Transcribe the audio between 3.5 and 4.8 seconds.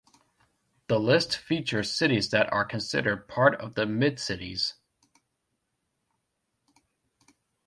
of the Mid-Cities.